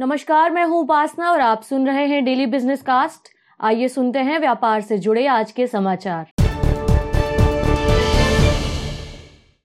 [0.00, 3.28] नमस्कार, मैं हूँ उपासना और आप सुन रहे हैं डेली बिज़नेस कास्ट
[3.60, 6.30] आइए सुनते हैं व्यापार से जुड़े आज के समाचार।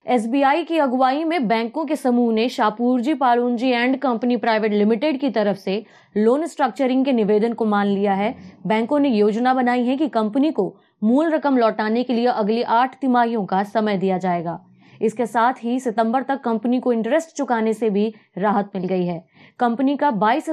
[0.05, 5.29] एसबीआई की अगुवाई में बैंकों के समूह ने Shapoorji Pallonji and company private limited की
[5.29, 5.83] तरफ़ से
[6.15, 8.35] लोन स्ट्रक्चरिंग के निवेदन को मान लिया है।
[8.67, 10.73] बैंकों ने योजना बनाई है कि कंपनी को
[11.03, 14.59] मूल रकम लौटाने के लिए अगली आठ तिमाहियों का समय दिया जाएगा।
[15.01, 19.25] इसके साथ ही सितंबर तक कंपनी को इंटरेस्ट चुकाने से भी राहत मिल गई है।
[19.59, 20.45] कंपनी का बाईस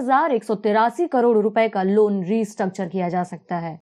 [1.12, 3.80] करोड़ रुपए का लोन रीस्ट्रक्चर किया जा सकता है।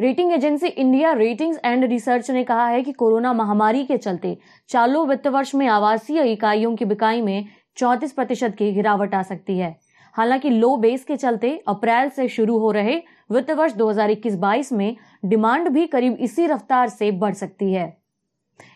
[0.00, 5.06] Rating agency India Ratings and Research ने कहा है कि कोरोना महामारी के चलते चालू
[5.06, 7.44] वित्त वर्ष में आवासीय इकाइयों की बिकाई में
[7.76, 9.76] 34 प्रतिशत की गिरावट आ सकती है।
[10.12, 15.68] हालाँकि लो बेस के चलते अप्रैल से शुरू हो रहे वित्त वर्ष 2021-22 में डिमांड
[15.68, 17.86] भी करीब इसी रफ्तार से बढ़ सकती है।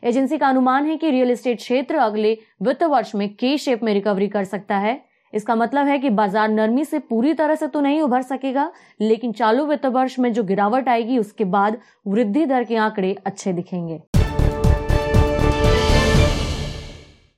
[0.05, 3.93] एजेंसी का अनुमान है कि रियल एस्टेट क्षेत्र अगले वित्त वर्ष में के शेप में
[3.95, 5.01] रिकवरी कर सकता है।
[5.33, 9.33] इसका मतलब है कि बाज़ार नरमी से पूरी तरह से तो नहीं उभर सकेगा, लेकिन
[9.35, 14.01] चालू वित्त वर्ष में जो गिरावट आएगी, उसके बाद वृद्धि दर के आंकड़े अच्छे दिखेंगे।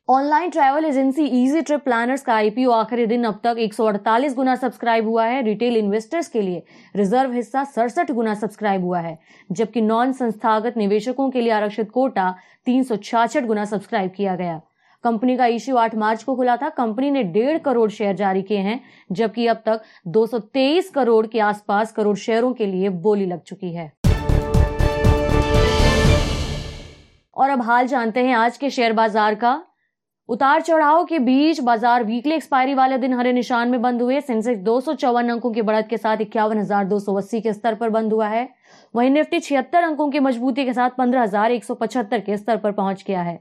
[0.09, 5.09] Online travel agency Easy Trip Planners का आईपीओ आखिरी दिन अब तक 148 गुना सब्सक्राइब
[5.09, 6.63] हुआ है। रिटेल इन्वेस्टर्स के लिए
[6.97, 9.19] रिज़र्व हिस्सा सड़सठ गुना सब्सक्राइब हुआ है,
[9.51, 12.31] जबकि नॉन संस्थागत निवेशकों के लिए आरक्षित कोटा
[12.67, 12.85] तीन
[13.47, 14.61] गुना सब्सक्राइब किया गया।
[15.05, 18.59] कंपनी का इश्यू 8 मार्च को खुला था। कंपनी ने डेढ़ करोड़ शेयर जारी किए
[18.61, 18.81] हैं,
[19.13, 23.93] जबकि अब तक 223 करोड़ के आसपास करोड़ शेयरों के लिए बोली लग चुकी है।
[27.37, 29.61] और अब हाल जानते हैं आज के शेयर बाज़ार का।
[30.29, 34.61] उतार चढ़ाव के बीच बाज़ार वीकली एक्सपायरी वाले दिन हरे निशान में बंद हुए। सेंसेक्स
[34.63, 36.65] दो सौ चौवन अंकों की बढ़त के साथ इक्यावन
[37.35, 38.49] के स्तर पर बंद हुआ है।
[38.95, 43.41] वहीं निफ्टी छिहत्तर अंकों की मजबूती के साथ पंद्रह के स्तर पर पहुँच गया है।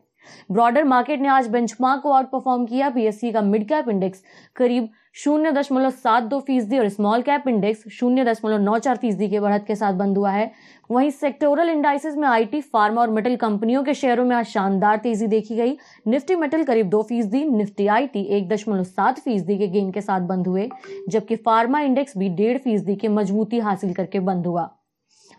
[0.52, 4.24] ब्रॉडर मार्केट ने आज बेंचमार्क को आउट परफॉर्म किया पीएससी का मिड कैप इंडेक्स
[4.56, 9.30] करीब शून्य दशमलव सात दो फ़ीसदी और स्मॉल कैप इंडेक्स शून्य दशमलव नौ चार फ़ीसदी
[9.30, 10.52] के बढ़त के साथ बंद हुआ है।
[10.92, 15.28] वहीं सेक्टोरल इंडाइसिस में आईटी फार्मा और मेटल कंपनियों के शेयरों में आज शानदार तेज़ी
[15.28, 15.78] देखी गई।
[16.08, 20.28] निफ्टी मेटल करीब दो फ़ीसदी, निफ्टी आईटी एक दशमलव सात फ़ीसदी के गेन के साथ
[20.28, 20.70] बंद हुए,
[21.10, 24.70] जबकि फार्मा इंडेक्स भी डेढ़ फ़ीसदी की मजबूती हासिल करके बंद हुआ।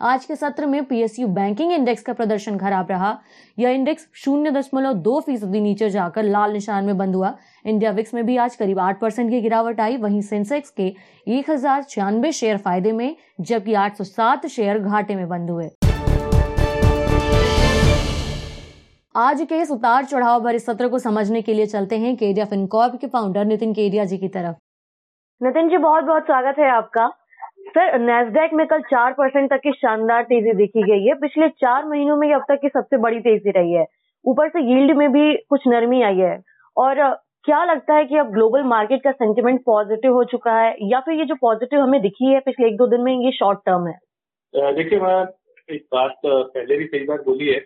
[0.01, 3.17] आज के सत्र में पीएसयू बैंकिंग इंडेक्स का प्रदर्शन खराब रहा।
[3.57, 7.33] यह इंडेक्स शून्य दशमलव दो फ़ीसदी नीचे जाकर लाल निशान में बंद हुआ।
[7.65, 10.87] इंडिया विक्स में भी आज करीब आठ परसेंट की गिरावट आई। वहीं सेंसेक्स के
[11.29, 15.69] एक हज़ार छियानवे शेयर फ़ायदे में, जबकि आठ सौ सात शेयर घाटे में बंद हुए।
[19.15, 22.99] आज के इस उतार चढ़ाव भरे सत्र को समझने के लिए चलते हैं केडिया फिनकॉर्प
[23.01, 24.55] के फाउंडर नितिन केडिया जी की तरफ़।
[25.41, 27.11] नितिन जी बहुत बहुत स्वागत है आपका।
[27.69, 31.85] सर नेस्डेक में कल चार परसेंट तक की शानदार तेज़ी देखी गई है। पिछले चार
[31.85, 33.85] महीनों में अब तक की सबसे बड़ी तेज़ी रही है।
[34.25, 36.39] ऊपर से यील्ड में भी कुछ नरमी आई है।
[36.77, 37.01] और
[37.45, 40.75] क्या लगता है कि अब ग्लोबल मार्केट का सेंटिमेंट पॉजिटिव हो चुका है?
[40.83, 43.59] या फिर ये जो पॉजिटिव हमें दिखी है पिछले एक दो दिन में, ये शॉर्ट
[43.65, 43.97] टर्म है?
[44.73, 45.25] देखिए, मैं
[45.69, 47.61] एक बात पहले भी कई बार बोली है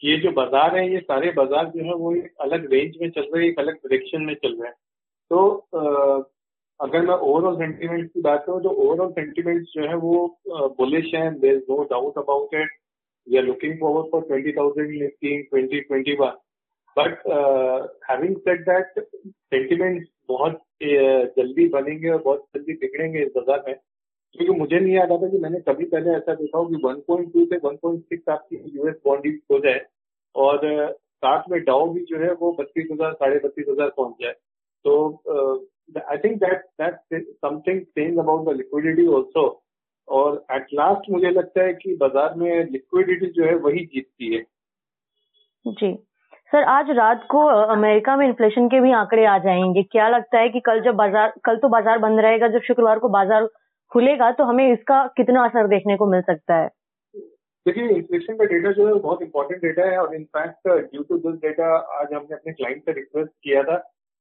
[0.00, 3.20] ये जो बाज़ार है, ये सारे बाज़ार जो है, वो एक अलग रेंज में चल
[3.22, 4.74] रहे हैं, एक अलग डायरेक्शन में चल रहे हैं।
[5.30, 6.28] तो
[6.80, 10.26] अगर मैं ओवरऑल सेंटीमेंट की बात करूँ तो ओवरऑल सेंटीमेंट जो है वो
[10.78, 12.70] बुलिश है there is no doubt about it
[13.26, 16.38] we are looking forward for twenty thousand Nifty twenty twenty one
[16.96, 17.26] but
[18.10, 23.74] having said that sentiment बहुत जल्दी बनेंगे और बहुत जल्दी बिगड़ेंगे इस बाज़ार में।
[24.34, 27.58] क्योंकि मुझे नहीं याद आता कि मैंने कभी पहले ऐसा देखा हो कि 1.2 से
[27.58, 29.80] 1.6 आपकी यूएस बॉन्ड हो जाए
[30.34, 30.58] और,
[31.24, 34.32] साथ में डाउ भी जो है वो बत्तीस हज़ार, साढ़े बत्तीस हज़ार पहुँच जाए।
[34.84, 34.92] तो
[36.10, 39.46] I think that that something saying about the liquidity also
[40.08, 44.42] और एट लास्ट मुझे लगता है कि बाज़ार में लिक्विडिटी जो है वही जीतती है।
[45.64, 45.92] जी।
[46.52, 47.40] सर आज रात को
[47.72, 51.32] अमेरिका में इन्फ्लेशन के भी आंकड़े आ जाएँगे। क्या लगता है कि कल जब बाज़ार
[51.44, 53.48] कल तो बाज़ार बंद रहेगा जब शुक्रवार को बाज़ार
[53.92, 56.68] खुलेगा तो हमें इसका कितना असर देखने को मिल सकता है?
[57.66, 61.40] देखिए इन्फ्लेशन का डेटा जो है बहुत इंपॉर्टेंट डेटा है। और in fact due to this
[61.40, 63.76] data आज हमने अपने क्लाइंट से रिक्वेस्ट किया था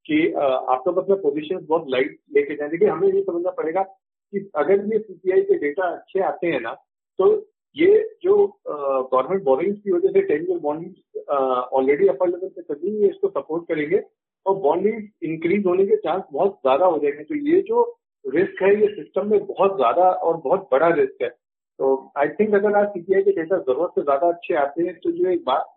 [0.09, 4.49] कि आप तो अपने पोजिशन बहुत लाइट लेके जाए देखिए हमें ये समझना पड़ेगा कि
[4.55, 6.73] अगर ये सीपीआई के डेटा अच्छे आते हैं ना
[7.19, 7.29] तो
[7.75, 11.29] ये जो गवर्नमेंट बोरिंग्स की वजह से ten year bond
[11.73, 14.01] already upper level पे चल रही है इसको सपोर्ट करेंगे
[14.45, 14.87] और बॉन्ड
[15.23, 17.83] इंक्रीज होने के चांस बहुत ज़्यादा हो जाएँगे। तो ये जो
[18.25, 22.55] रिस्क है, ये सिस्टम में बहुत ज़्यादा और बहुत बड़ा रिस्क है। तो आई थिंक
[22.55, 25.75] अगर आज सीपीआई के डेटा ज़रूरत से ज़्यादा अच्छे आते हैं तो जो एक बात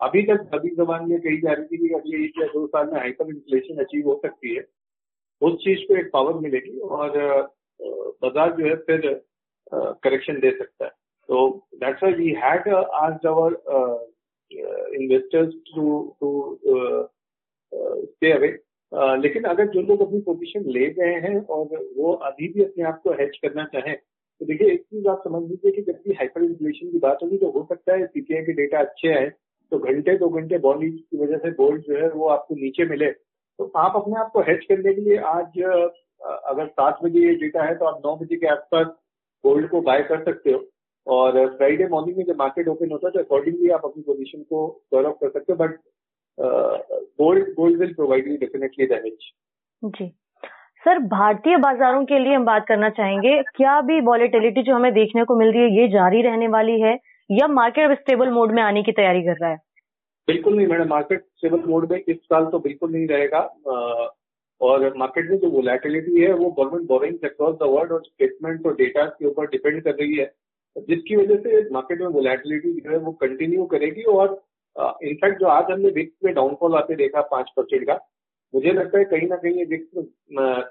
[0.00, 2.86] अभी तक सभी जबान में कही जा रही थी कि अगले एक या दो साल
[2.92, 4.64] में हाइपर इन्फ्लेशन अचीव हो सकती है।
[5.42, 7.18] उस चीज़ को एक पावर मिलेगी और
[8.22, 9.00] बाज़ार जो है फिर
[9.72, 10.90] करेक्शन दे सकता है।
[11.28, 13.52] तो that's why we had asked our
[14.94, 15.84] investors to
[16.20, 16.30] to
[17.72, 18.48] stay away
[19.18, 23.00] लेकिन अगर जो लोग अपनी पोजीशन ले गए हैं और वो अभी भी अपने आप
[23.02, 26.42] को हेज करना चाहें तो देखिए, एक चीज़ आप समझ लीजिए कि जब भी हाइपर
[26.44, 29.30] इन्फ्लेशन की बात होगी तो हो सकता है सीपीआई के डेटा अच्छे आए
[29.72, 33.10] तो घंटे, दो घंटे बॉन्ड की वजह से गोल्ड जो है वो आपको नीचे मिले।
[33.10, 35.58] तो आप अपने आप को हेज करने के लिए आज
[36.20, 38.86] अगर सात बजे ये डेटा है तो आप नौ बजे के आसपास
[39.44, 40.64] गोल्ड को बाय कर सकते हो।
[41.06, 44.66] और फ्राइडे मॉर्निंग में जब मार्केट ओपन होता है तो अकॉर्डिंगली आप अपनी पोजीशन को
[44.92, 45.78] कवर ऑफ़ कर सकते हो। But
[47.18, 49.30] gold gold will provide you definitely damage
[49.82, 50.08] ji.
[50.82, 55.24] Sir, भारतीय बाजारों के लिए हम बात करना चाहेंगे। क्या अभी वॉलेटिलिटी जो हमें देखने
[55.24, 56.94] को मिल रही है, ये जारी रहने वाली है?
[57.30, 59.56] या मार्केट अब स्टेबल मोड में आने की तैयारी कर रहा है?
[60.28, 63.40] बिल्कुल नहीं मैडम मार्केट स्टेबल मोड में इस साल तो बिल्कुल नहीं रहेगा।
[64.60, 68.74] और मार्केट में जो वोलेटिलिटी है, वो government borrowing across the world और स्टेटमेंट और
[68.76, 70.26] डेटा के ऊपर डिपेंड कर रही है।
[70.76, 74.40] जिसकी वजह से मार्केट में वोलेटिलिटी जो है, वो कंटिन्यू करेगी और
[75.04, 77.98] इनफैक्ट जो आज हमने विक्स में डाउनफॉल आते देखा पाँच परसेंट का,
[78.54, 80.04] मुझे लगता है कहीं ना कहीं ये विक्स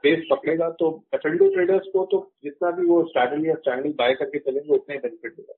[0.03, 4.39] पेस पकड़ेगा। तो एफ़ ट्रेडर्स को तो जितना भी वो स्टार्टिंग या स्टैंडिंग बाय करके
[4.39, 5.53] चलेंगे, उतना ही बेनिफिट मिलेगा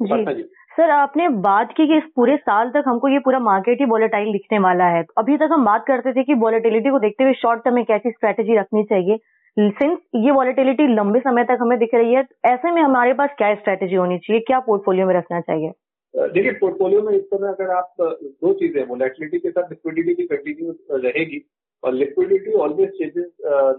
[0.00, 0.42] जी।
[0.72, 4.32] सर आपने बात की कि इस पूरे साल तक हमको ये पूरा मार्केट ही वॉलेटाइल
[4.32, 7.64] दिखने वाला है। अभी तक हम बात करते थे कि वॉलेटिलिटी को देखते हुए शॉर्ट
[7.64, 9.16] टर्म में कैसी स्ट्रेटेजी रखनी चाहिए।
[9.56, 13.54] सिंस ये वॉलेटिलिटी लंबे समय तक हमें दिख रही है ऐसे में हमारे पास क्या
[13.54, 14.40] स्ट्रेटेजी होनी चाहिए?
[14.40, 15.72] क्या पोर्टफोलियो में रखना चाहिए?
[16.14, 20.98] देखिए पोर्टफोलियो में इस तरह अगर आप दो चीज़ें वोलेटिलिटी के साथ लिक्विडिटी भी कंटिन्यू
[20.98, 21.44] रहेगी
[21.82, 23.30] और liquidity always changes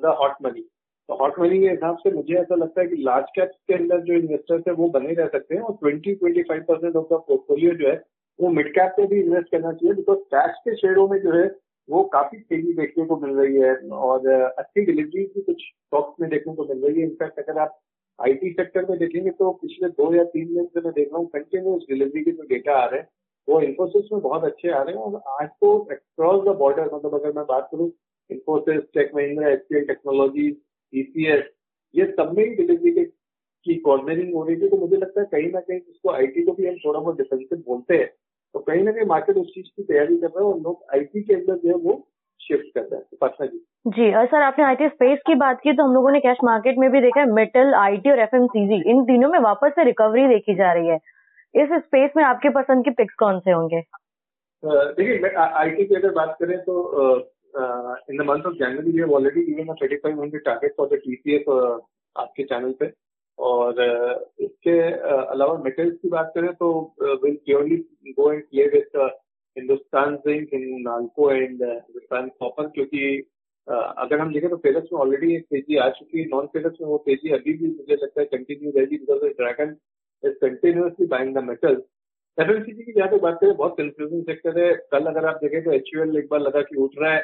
[0.03, 0.61] the hot money
[1.11, 4.01] तो हॉट मनी के हिसाब से मुझे ऐसा लगता है कि लार्ज कैप के अंदर
[4.01, 7.17] जो इन्वेस्टर्स है वो बने रह सकते हैं और twenty twenty five percent of the
[7.27, 7.95] portfolio जो है,
[8.39, 11.43] वो मिड कैप पे भी इन्वेस्ट करना चाहिए बिकॉज़ कैश के शेयरों में जो है,
[11.89, 13.73] वो काफ़ी तेज़ी देखने को मिल रही है
[14.05, 17.77] और अच्छी डिलीवरी भी कुछ स्टॉक्स में देखने को मिल रही है। इनफैक्ट अगर आप
[18.19, 21.27] आईटी सेक्टर में देखेंगे तो पिछले दो या तीन दिन से मैं देख रहा हूँ
[21.35, 23.07] कंटिन्यूस डिलीवरी के जो डेटा आ रहे हैं,
[23.47, 27.21] वो इन्फोसिस में बहुत अच्छे आ रहे हैं और आज तो अक्रॉस द बॉर्डर मतलब
[27.21, 27.91] अगर मैं बात करूँ
[28.29, 30.51] Infosys tech Mahindra HCL technology
[30.93, 31.43] TCS
[31.95, 33.03] ये सब में ही डिलीवरी के
[33.65, 36.51] की कॉर्नरिंग हो रही थी तो मुझे लगता है कहीं ना कहीं जिसको आईटी को
[36.51, 38.07] भी हम थोड़ा बहुत डिफेंसिव बोलते हैं।
[38.55, 41.21] तो कहीं ना कहीं मार्केट उस चीज़ की तैयारी कर रहा है और लोग आईटी
[41.21, 42.07] के अंदर जो है वो
[42.41, 43.57] शिफ्ट कर रहे हैं। पटना जी।
[43.87, 46.77] जी और सर आपने आईटी स्पेस की बात की तो हम लोगों ने कैश मार्केट
[46.77, 50.55] में भी देखा है मेटल आईटी और एफएमसीजी इन तीनों में वापस से रिकवरी देखी
[50.55, 50.95] जा रही है।
[51.55, 53.81] इस स्पेस में आपके पसंद के पिक्स कौन से होंगे?
[54.63, 57.19] देखिए आईटी की अगर बात करें तो
[57.53, 61.49] in the month of January we have already given a 3500 target for the TCF
[62.15, 62.91] आपके चैनल पे।
[63.37, 63.81] और
[64.41, 64.79] इसके
[65.31, 66.71] अलावा मेटल्स की बात करें तो
[67.23, 67.77] will purely
[68.19, 68.97] go and play with
[69.57, 70.49] Hindustan Zinc
[70.83, 73.17] Nalco and Hindustan Copper क्योंकि
[73.67, 76.87] अगर हम देखें तो फेरस में ऑलरेडी एक तेज़ी आ चुकी है। नॉन फेरस में
[76.87, 79.75] वो तेज़ी अभी भी मुझे लगता है कंटिन्यू रहेगी because dragon
[80.23, 81.81] is continuously buying the metal
[82.37, 85.71] FMCG की जहाँ तक बात करें, बहुत कंफ्यूजिंग सेक्टर है। कल अगर आप देखें तो
[85.71, 87.21] एच एक बार लगा कि उठ रहा है।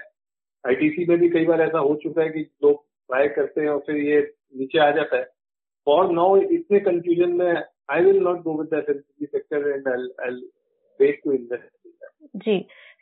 [0.65, 3.79] आईटीसी में भी कई बार ऐसा हो चुका है कि लोग बाय करते हैं और
[3.79, 4.19] फिर ये
[4.57, 5.23] नीचे आ जाता है।
[5.87, 10.29] फॉर नाउ इतने कंफ्यूजन में I will not go with sector and I
[10.99, 11.65] wait to invest
[12.45, 12.59] ji.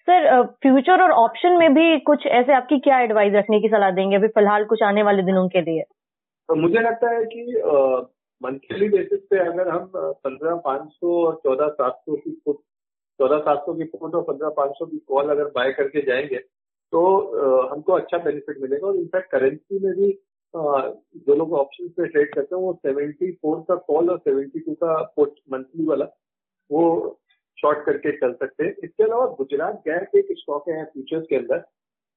[0.07, 4.15] Sir future और ऑप्शन में भी कुछ ऐसे आपकी क्या एडवाइस रखने की सलाह देंगे?
[4.15, 5.83] अभी फ़िलहाल कुछ आने वाले दिनों के लिए।
[6.49, 7.61] तो मुझे लगता है कि
[8.41, 12.57] मंथली बेसिस पे अगर हम पंद्रह पाँच सौ और चौदह सात सौ की फुट
[13.19, 16.39] चौदह सात सौ की फुट और पंद्रह पाँच सौ की कॉल अगर बाय करके जाएँगे
[16.95, 17.01] तो
[17.67, 20.11] हमको अच्छा बेनिफिट मिलेगा और इनफैक्ट करेंसी में भी
[20.53, 24.73] जो लोग ऑप्शन पे ट्रेड करते हैं वो सेवेंटी फोर का कॉल और सेवेंटी टू
[24.73, 26.05] का पुट मंथली वाला
[26.69, 26.83] वो
[27.57, 31.63] शॉर्ट करके चल सकते हैं। इसके अलावा गुजरात गैस एक स्टॉक है फ्यूचर्स के अंदर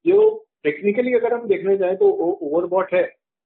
[0.04, 0.20] जो
[0.64, 3.02] टेक्निकली अगर हम देखने जाए तो ओवरबॉट है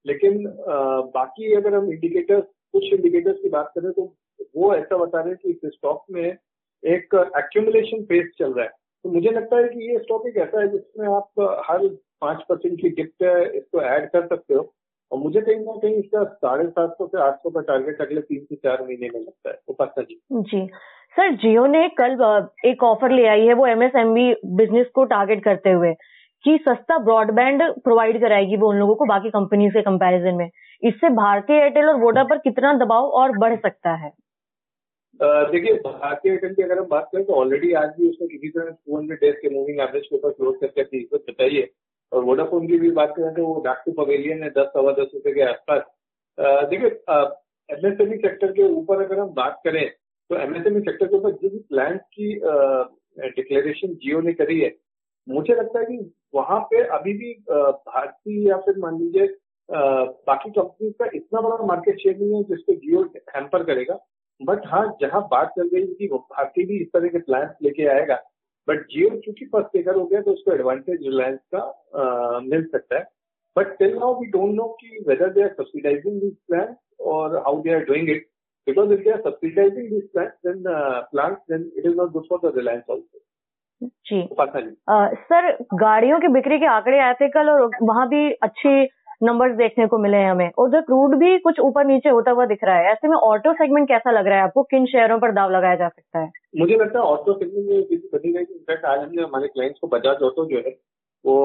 [0.06, 4.12] लेकिन आ, बाकी अगर हम इंडिकेटर्स कुछ इंडिकेटर्स की बात करें तो
[4.56, 8.70] वो ऐसा बता रहे हैं कि इस स्टॉक में एक एक्यूमुलेशन फ़ेज़ चल रहा है।
[9.04, 11.40] तो मुझे लगता है कि ये स्टॉक एक ऐसा है जिसमें आप
[11.70, 11.86] हर
[12.20, 12.88] पाँच परसेंट की
[13.22, 14.72] है इसको ऐड कर सकते हो।
[15.12, 18.20] और मुझे कहीं ना कहीं इसका साढ़े सात सौ से आठ सौ का टारगेट अगले
[18.20, 20.66] तीन से चार महीने में लगता है पता जी जी।
[21.16, 22.12] सर, जियो ने कल
[22.66, 25.92] एक ऑफ़र ले आई है वो एमएसएमई बिज़नेस को टारगेट करते हुए
[26.44, 30.48] कि सस्ता ब्रॉडबैंड प्रोवाइड कराएगी वो उन लोगों को, बाकी कंपनी के कंपैरिजन में।
[30.82, 34.10] इससे भारतीय एयरटेल और वोडा पर कितना दबाव और बढ़ सकता है?
[35.20, 38.70] देखिए, भारतीय एयरटेल की अगर हम बात करें तो ऑलरेडी आज भी उसने किसी तरह
[38.70, 41.68] टू हंड्रेड डेज़ के मूविंग एवरेज के ऊपर क्लोज करके अपनी इज़्ज़त बताई है
[42.12, 45.10] और वोडाफोन की भी बात करें तो वो डाक टू पवेलियन है, दस, सवा दस
[45.14, 45.82] रुपए के आसपास।
[46.70, 46.88] देखिए
[47.68, 49.88] एमएसएमई सेक्टर के ऊपर अगर हम बात करें
[50.30, 52.34] तो एमएसएमई सेक्टर के ऊपर जिस प्लान की
[53.36, 54.72] डिक्लेरेशन जियो ने करी है,
[55.26, 59.26] मुझे लगता है कि वहाँ पे अभी भी भारतीय या फिर मान लीजिए
[59.68, 63.02] बाकी कंपनीज़ का इतना बड़ा मार्केट शेयर नहीं है जिसको जियो
[63.36, 63.98] हैम्पर करेगा।
[64.44, 67.86] बट हाँ जहाँ बात चल रही है कि भारतीय भी इस तरह के प्लान लेके
[67.88, 68.14] आएगा।
[68.68, 72.98] बट जियो चूँकि फ़र्स्ट टेकर हो गया तो उसको एडवांटेज रिलायंस का आ, मिल सकता
[72.98, 73.04] है।
[73.56, 77.60] But till now we don't know कि whether they are subsidising this plan और how
[77.62, 78.26] they are doing it
[78.66, 80.62] because if they are subsidising this plan
[81.12, 83.18] plant then it is not good for the Reliance also
[84.06, 84.22] ji.
[85.28, 88.84] Sir गाड़ियों की बिक्री के आंकड़े आए थे कल और वहाँ भी अच्छी
[89.22, 92.46] नंबर्स देखने को मिले हैं हमें। और उधर क्रूड भी कुछ ऊपर नीचे होता हुआ
[92.46, 94.62] दिख रहा है, ऐसे में ऑटो सेगमेंट कैसा लग रहा है आपको?
[94.62, 96.30] किन शेयरों पर दाव लगाया जा सकता है?
[96.58, 100.22] मुझे लगता है ऑटो सेगमेंट में बनी गई इनफैक्ट आज हमने हमारे क्लाइंट्स को बजाज
[100.22, 100.76] ऑटो जो है,
[101.24, 101.36] वो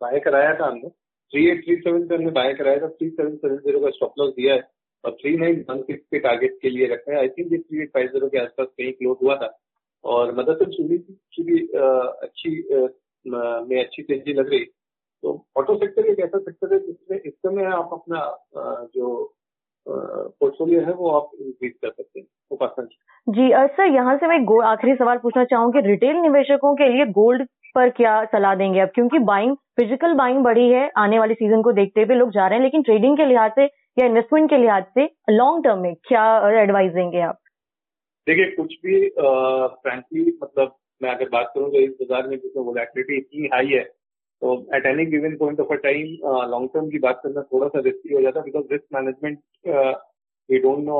[0.00, 3.34] बाय कराया था हमने। थ्री एट थ्री सेवन पे हमने बाय कराया था। थ्री सेवन
[3.36, 4.62] सेवन ज़ीरो का स्टॉप लॉस दिया है।
[5.04, 7.82] और थ्री नाइन वन सिक्स के टारगेट के लिए रखा है। आई थिंक ये थ्री
[7.82, 9.56] एट फाइव ज़ीरो के आसपास कहीं क्लोज हुआ था।
[10.04, 11.58] और मदरसन सुनी की भी
[12.26, 12.50] अच्छी
[13.26, 14.66] में अच्छी तेज़ी लग रही।
[15.22, 18.20] तो ऑटो सेक्टर एक ऐसा सेक्टर है जिसमें इस समय आप अपना
[18.94, 19.34] जो
[19.86, 22.84] पोर्टफोलियो है वो आप इंक्रीज कर सकते हैं। उपासना
[23.26, 27.90] जी। सर यहाँ से मैं आखिरी सवाल पूछना चाहूँगी रिटेल निवेशकों के लिए गोल्ड पर
[27.96, 28.90] क्या सलाह देंगे आप?
[28.94, 32.58] क्योंकि बाइंग फ़िज़िकल बाइंग बढ़ी है आने वाले सीज़न को देखते हुए लोग जा रहे
[32.58, 36.24] हैं लेकिन ट्रेडिंग के लिहाज से या इन्वेस्टमेंट के लिहाज से लॉन्ग टर्म में क्या
[36.60, 37.38] एडवाइस देंगे आप?
[38.26, 43.16] देखिए कुछ भी फ्रेंकली मतलब मैं अगर बात करूँ तो इस बाज़ार में जिसमें वोलेटिलिटी
[43.16, 43.84] इतनी हाई है
[44.42, 47.80] तो at any given point of a time long term की बात करना थोड़ा सा
[47.84, 49.38] रिस्की हो जाता है because risk management
[50.48, 50.98] we don't know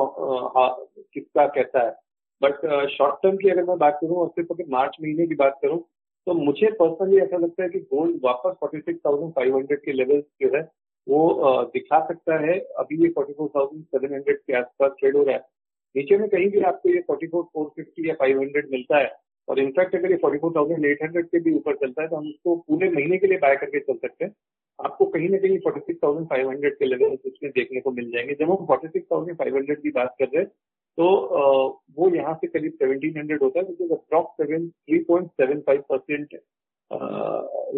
[1.15, 1.95] किसका कैसा है.
[2.43, 5.59] बट शॉर्ट टर्म की अगर मैं बात करूँ और सिर्फ़ अगर मार्च महीने की बात
[5.63, 5.79] करूँ
[6.27, 9.93] तो मुझे पर्सनली ऐसा लगता है कि गोल्ड वापस forty six thousand five hundred के
[9.93, 10.63] लेवल जो है
[11.07, 12.59] वो uh, दिखा सकता है.
[12.79, 15.45] अभी ये forty four thousand seven hundred के आसपास ट्रेड हो रहा है.
[15.95, 19.11] नीचे में कहीं भी आपको ये फोर्टी फोर फोर फिफ्टी या फाइव हंड्रेड मिलता है
[19.49, 22.17] और इनफैक्ट अगर ये forty four thousand eight hundred के भी ऊपर चलता है तो
[22.17, 24.33] हम उसको पूरे महीने के लिए बाय करके चल सकते हैं।
[24.79, 28.11] आपको कहीं ना कहीं forty six thousand five hundred के लेवल उसमें देखने को मिल
[28.11, 30.51] जाएँगे। जब हम forty six thousand five hundred की बात कर रहे हैं
[30.99, 31.09] तो
[31.97, 35.83] वो यहाँ से करीब सेवनटीन हंड्रेड होता है which approx seven three point seven five
[35.91, 36.35] percent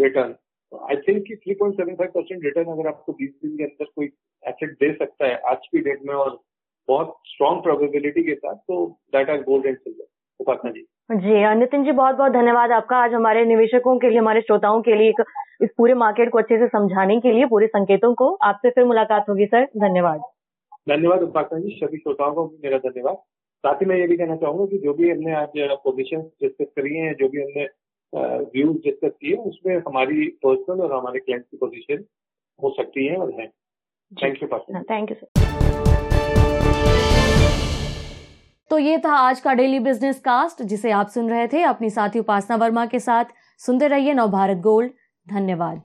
[0.03, 0.35] return
[0.73, 3.85] I think कि three point seven five percent return अगर आपको बीस दिन के अंदर
[3.97, 4.07] कोई
[4.45, 6.39] एसेट दे सकता है, आज की डेट में और
[6.89, 10.07] बहुत स्ट्रॉन्ग प्रोबेबिलिटी के साथ तो that are gold and silver
[10.41, 10.87] Upasana ji.
[11.11, 14.95] जी नितिन जी बहुत बहुत धन्यवाद आपका आज हमारे निवेशकों के लिए हमारे श्रोताओं के
[14.95, 15.13] लिए
[15.63, 19.29] इस पूरे मार्केट को अच्छे से समझाने के लिए पूरे संकेतों को। आपसे फिर मुलाकात
[19.29, 20.21] होगी सर। धन्यवाद।
[20.89, 23.17] धन्यवाद उपासना जी। सभी श्रोताओं को मेरा धन्यवाद।
[23.65, 26.97] साथ ही मैं ये भी कहना चाहूँगा कि जो भी हमने आज पोजिशन डिस्कस करी
[26.97, 27.67] है जो भी हमने
[28.55, 32.05] व्यूज़ डिस्कस किए उसमें हमारी पर्सनल और हमारे क्लाइंट की पोजिशन
[32.61, 33.47] हो सकती है और है।
[34.13, 34.49] Thank you
[34.81, 36.00] thank you sir
[38.71, 42.19] तो ये था आज का डेली बिज़नेस कास्ट जिसे आप सुन रहे थे अपनी साथी
[42.19, 43.25] उपासना वर्मा के साथ।
[43.59, 44.93] सुनते रहिए नवभारत गोल्ड।
[45.29, 45.83] धन्यवाद।